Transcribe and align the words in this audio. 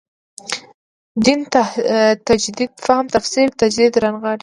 دین 1.25 1.39
تجدید 2.27 2.69
فهم 2.85 3.05
تفسیر 3.15 3.47
تجدید 3.61 3.93
رانغاړي. 4.03 4.39